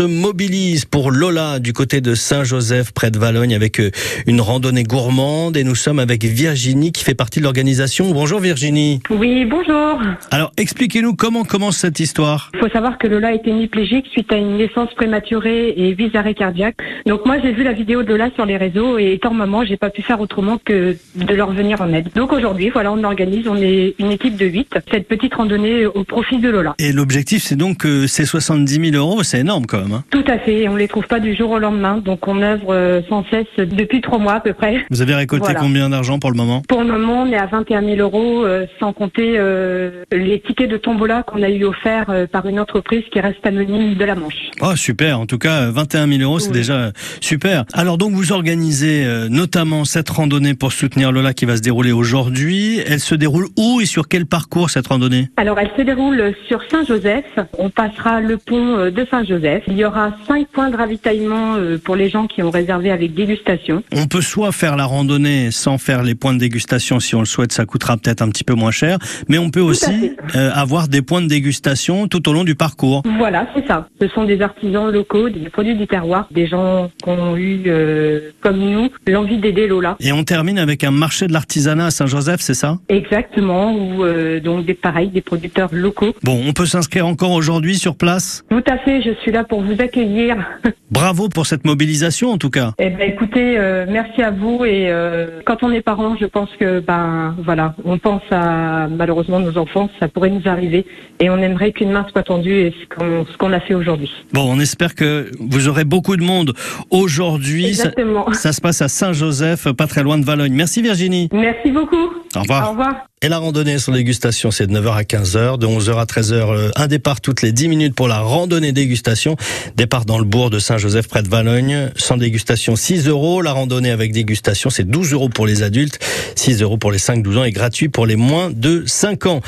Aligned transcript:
se 0.00 0.06
mobilise 0.06 0.86
pour 0.86 1.10
Lola 1.10 1.58
du 1.58 1.74
côté 1.74 2.00
de 2.00 2.14
Saint-Joseph 2.14 2.92
près 2.92 3.10
de 3.10 3.18
Valogne 3.18 3.54
avec 3.54 3.78
euh, 3.80 3.90
une 4.26 4.40
randonnée 4.40 4.82
gourmande 4.82 5.58
et 5.58 5.64
nous 5.64 5.74
sommes 5.74 5.98
avec 5.98 6.24
Virginie 6.24 6.90
qui 6.90 7.04
fait 7.04 7.14
partie 7.14 7.40
de 7.40 7.44
l'organisation. 7.44 8.10
Bonjour 8.10 8.40
Virginie. 8.40 9.00
Oui, 9.10 9.44
bonjour. 9.44 10.00
Alors 10.30 10.52
expliquez-nous 10.56 11.16
comment 11.16 11.44
commence 11.44 11.76
cette 11.76 12.00
histoire. 12.00 12.50
Il 12.54 12.60
faut 12.60 12.70
savoir 12.70 12.96
que 12.96 13.08
Lola 13.08 13.34
est 13.34 13.46
hémiplégique 13.46 14.06
suite 14.10 14.32
à 14.32 14.36
une 14.36 14.56
naissance 14.56 14.88
prématurée 14.94 15.74
et 15.76 15.92
vis 15.92 16.10
arrêt 16.14 16.32
cardiaque. 16.32 16.76
Donc 17.04 17.26
moi 17.26 17.36
j'ai 17.42 17.52
vu 17.52 17.62
la 17.62 17.74
vidéo 17.74 18.02
de 18.02 18.08
Lola 18.08 18.30
sur 18.34 18.46
les 18.46 18.56
réseaux 18.56 18.96
et 18.96 19.12
étant 19.12 19.34
maman, 19.34 19.66
j'ai 19.66 19.76
pas 19.76 19.90
pu 19.90 20.00
faire 20.00 20.22
autrement 20.22 20.56
que 20.64 20.96
de 21.14 21.34
leur 21.34 21.52
venir 21.52 21.82
en 21.82 21.92
aide. 21.92 22.08
Donc 22.14 22.32
aujourd'hui, 22.32 22.70
voilà, 22.70 22.90
on 22.90 23.04
organise, 23.04 23.46
on 23.46 23.56
est 23.56 23.96
une 23.98 24.12
équipe 24.12 24.38
de 24.38 24.46
8, 24.46 24.78
cette 24.90 25.08
petite 25.08 25.34
randonnée 25.34 25.84
au 25.84 26.04
profit 26.04 26.38
de 26.38 26.48
Lola. 26.48 26.74
Et 26.78 26.90
l'objectif 26.92 27.42
c'est 27.42 27.56
donc 27.56 27.78
que 27.78 28.06
ces 28.06 28.24
70 28.24 28.92
000 28.92 28.96
euros, 28.96 29.22
c'est 29.22 29.40
énorme 29.40 29.66
quand 29.66 29.80
même. 29.82 29.89
Hein. 29.92 30.04
Tout 30.10 30.24
à 30.26 30.38
fait, 30.38 30.68
on 30.68 30.76
les 30.76 30.88
trouve 30.88 31.06
pas 31.06 31.20
du 31.20 31.34
jour 31.34 31.50
au 31.50 31.58
lendemain, 31.58 31.98
donc 31.98 32.26
on 32.28 32.40
œuvre 32.42 32.74
euh, 32.74 33.00
sans 33.08 33.24
cesse 33.30 33.46
depuis 33.58 34.00
trois 34.00 34.18
mois 34.18 34.34
à 34.34 34.40
peu 34.40 34.52
près. 34.52 34.84
Vous 34.90 35.02
avez 35.02 35.14
récolté 35.14 35.44
Voilà. 35.46 35.60
combien 35.60 35.88
d'argent 35.90 36.18
pour 36.18 36.30
le 36.30 36.36
moment? 36.36 36.62
Pour 36.68 36.82
le 36.82 36.92
moment, 36.92 37.22
on 37.22 37.26
est 37.32 37.36
à 37.36 37.46
21 37.46 37.82
000 37.82 37.96
euros, 38.00 38.44
euh, 38.44 38.66
sans 38.78 38.92
compter 38.92 39.34
euh, 39.38 40.04
les 40.12 40.40
tickets 40.40 40.70
de 40.70 40.76
tombola 40.76 41.22
qu'on 41.22 41.42
a 41.42 41.48
eu 41.50 41.64
offerts 41.64 42.10
euh, 42.10 42.26
par 42.26 42.46
une 42.46 42.60
entreprise 42.60 43.02
qui 43.12 43.20
reste 43.20 43.44
anonyme 43.46 43.94
de 43.94 44.04
la 44.04 44.14
Manche. 44.14 44.50
Oh 44.60 44.76
super, 44.76 45.20
en 45.20 45.26
tout 45.26 45.38
cas 45.38 45.62
euh, 45.62 45.70
21 45.72 46.06
000 46.08 46.22
euros 46.22 46.38
c'est 46.38 46.52
déjà 46.52 46.90
super. 47.20 47.64
Alors 47.72 47.98
donc 47.98 48.12
vous 48.12 48.32
organisez 48.32 49.04
notamment 49.30 49.84
cette 49.84 50.08
randonnée 50.10 50.54
pour 50.54 50.72
soutenir 50.72 51.12
Lola 51.12 51.32
qui 51.34 51.44
va 51.44 51.56
se 51.56 51.62
dérouler 51.62 51.92
aujourd'hui. 51.92 52.80
Elle 52.86 53.00
se 53.00 53.14
déroule 53.14 53.46
où 53.56 53.80
et 53.80 53.86
sur 53.86 54.08
quel 54.08 54.26
parcours 54.26 54.70
cette 54.70 54.86
randonnée? 54.86 55.28
Alors, 55.36 55.58
elle 55.58 55.70
se 55.76 55.82
déroule 55.82 56.34
sur 56.48 56.60
Saint-Joseph. 56.70 57.24
On 57.58 57.70
passera 57.70 58.20
le 58.20 58.36
pont 58.36 58.90
de 58.90 59.06
Saint-Joseph. 59.10 59.62
Il 59.68 59.76
y 59.80 59.84
aura 59.84 60.12
cinq 60.26 60.48
points 60.48 60.70
de 60.70 60.76
ravitaillement 60.76 61.56
euh, 61.56 61.78
pour 61.78 61.96
les 61.96 62.08
gens 62.08 62.26
qui 62.26 62.42
ont 62.42 62.50
réservé 62.50 62.90
avec 62.90 63.14
dégustation. 63.14 63.82
On 63.92 64.06
peut 64.06 64.20
soit 64.20 64.52
faire 64.52 64.76
la 64.76 64.84
randonnée 64.84 65.50
sans 65.50 65.78
faire 65.78 66.02
les 66.02 66.14
points 66.14 66.34
de 66.34 66.38
dégustation 66.38 67.00
si 67.00 67.14
on 67.14 67.20
le 67.20 67.26
souhaite, 67.26 67.52
ça 67.52 67.64
coûtera 67.64 67.96
peut-être 67.96 68.22
un 68.22 68.28
petit 68.28 68.44
peu 68.44 68.54
moins 68.54 68.70
cher, 68.70 68.98
mais 69.28 69.38
on 69.38 69.50
peut 69.50 69.60
aussi 69.60 70.12
euh, 70.36 70.50
avoir 70.54 70.88
des 70.88 71.02
points 71.02 71.22
de 71.22 71.28
dégustation 71.28 72.08
tout 72.08 72.28
au 72.28 72.32
long 72.32 72.44
du 72.44 72.54
parcours. 72.54 73.02
Voilà, 73.18 73.46
c'est 73.54 73.66
ça. 73.66 73.88
Ce 74.00 74.08
sont 74.08 74.24
des 74.24 74.42
artisans 74.42 74.90
locaux, 74.90 75.28
des 75.28 75.48
produits 75.50 75.76
du 75.76 75.86
terroir, 75.86 76.28
des 76.30 76.46
gens 76.46 76.90
qui 77.02 77.08
ont 77.08 77.36
eu, 77.36 77.62
euh, 77.66 78.30
comme 78.40 78.58
nous, 78.58 78.88
l'envie 79.06 79.38
d'aider 79.38 79.66
Lola. 79.66 79.96
Et 80.00 80.12
on 80.12 80.24
termine 80.24 80.58
avec 80.58 80.84
un 80.84 80.90
marché 80.90 81.26
de 81.26 81.32
l'artisanat 81.32 81.86
à 81.86 81.90
Saint-Joseph, 81.90 82.40
c'est 82.40 82.54
ça? 82.54 82.78
Exactement, 82.88 83.72
ou 83.74 84.04
euh, 84.04 84.40
donc 84.40 84.66
des 84.66 84.74
pareils, 84.74 85.08
des 85.08 85.20
producteurs 85.20 85.70
locaux. 85.72 86.14
Bon, 86.22 86.40
on 86.46 86.52
peut 86.52 86.66
s'inscrire 86.66 87.06
encore 87.06 87.32
aujourd'hui 87.32 87.76
sur 87.76 87.96
place? 87.96 88.44
Tout 88.50 88.62
à 88.66 88.78
fait, 88.78 89.02
je 89.02 89.10
suis 89.22 89.32
là 89.32 89.44
pour 89.44 89.59
vous 89.62 89.80
accueillir. 89.80 90.36
Bravo 90.90 91.28
pour 91.28 91.46
cette 91.46 91.64
mobilisation 91.64 92.30
en 92.30 92.38
tout 92.38 92.50
cas. 92.50 92.72
Eh 92.78 92.90
ben, 92.90 93.08
écoutez, 93.10 93.58
euh, 93.58 93.86
merci 93.88 94.22
à 94.22 94.30
vous. 94.30 94.64
Et 94.64 94.90
euh, 94.90 95.40
quand 95.44 95.62
on 95.62 95.70
est 95.70 95.80
parent, 95.82 96.16
je 96.20 96.26
pense 96.26 96.50
que 96.58 96.80
ben 96.80 97.36
voilà, 97.44 97.74
on 97.84 97.98
pense 97.98 98.22
à 98.30 98.88
malheureusement 98.88 99.40
nos 99.40 99.56
enfants, 99.58 99.88
ça 100.00 100.08
pourrait 100.08 100.30
nous 100.30 100.46
arriver, 100.46 100.86
et 101.20 101.30
on 101.30 101.38
aimerait 101.38 101.72
qu'une 101.72 101.92
main 101.92 102.06
soit 102.10 102.22
tendue, 102.22 102.52
et 102.52 102.74
ce 102.90 103.36
qu'on 103.36 103.52
a 103.52 103.60
fait 103.60 103.74
aujourd'hui. 103.74 104.10
Bon, 104.32 104.44
on 104.48 104.58
espère 104.58 104.94
que 104.94 105.30
vous 105.38 105.68
aurez 105.68 105.84
beaucoup 105.84 106.16
de 106.16 106.22
monde 106.22 106.54
aujourd'hui. 106.90 107.74
Ça, 107.74 107.84
Exactement. 107.84 108.32
ça 108.32 108.52
se 108.52 108.60
passe 108.60 108.82
à 108.82 108.88
Saint-Joseph, 108.88 109.72
pas 109.72 109.86
très 109.86 110.02
loin 110.02 110.18
de 110.18 110.24
Valogne. 110.24 110.52
Merci 110.52 110.82
Virginie. 110.82 111.28
Merci 111.32 111.70
beaucoup. 111.70 112.19
Au 112.36 112.40
revoir. 112.40 112.68
Au 112.68 112.70
revoir. 112.70 112.94
Et 113.22 113.28
la 113.28 113.36
randonnée 113.36 113.78
sans 113.78 113.92
dégustation, 113.92 114.50
c'est 114.50 114.66
de 114.66 114.72
9h 114.72 114.94
à 114.94 115.02
15h, 115.02 115.58
de 115.58 115.66
11h 115.66 115.98
à 115.98 116.04
13h, 116.04 116.32
euh, 116.32 116.70
un 116.74 116.86
départ 116.86 117.20
toutes 117.20 117.42
les 117.42 117.52
10 117.52 117.68
minutes 117.68 117.94
pour 117.94 118.08
la 118.08 118.20
randonnée 118.20 118.72
dégustation. 118.72 119.36
Départ 119.76 120.06
dans 120.06 120.18
le 120.18 120.24
bourg 120.24 120.48
de 120.48 120.58
Saint-Joseph 120.58 121.06
près 121.06 121.22
de 121.22 121.28
Valogne. 121.28 121.90
Sans 121.96 122.16
dégustation, 122.16 122.76
6 122.76 123.08
euros. 123.08 123.42
La 123.42 123.52
randonnée 123.52 123.90
avec 123.90 124.12
dégustation, 124.12 124.70
c'est 124.70 124.88
12 124.88 125.12
euros 125.12 125.28
pour 125.28 125.46
les 125.46 125.62
adultes, 125.62 125.98
6 126.36 126.62
euros 126.62 126.78
pour 126.78 126.92
les 126.92 126.98
5-12 126.98 127.38
ans 127.38 127.44
et 127.44 127.52
gratuit 127.52 127.90
pour 127.90 128.06
les 128.06 128.16
moins 128.16 128.48
de 128.50 128.84
5 128.86 129.26
ans. 129.26 129.40